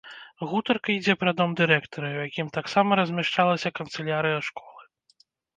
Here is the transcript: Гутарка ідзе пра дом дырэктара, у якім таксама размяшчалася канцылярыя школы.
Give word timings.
Гутарка 0.51 0.87
ідзе 0.93 1.13
пра 1.23 1.33
дом 1.41 1.53
дырэктара, 1.59 2.09
у 2.15 2.23
якім 2.29 2.47
таксама 2.57 2.91
размяшчалася 3.01 3.73
канцылярыя 3.81 4.39
школы. 4.49 4.83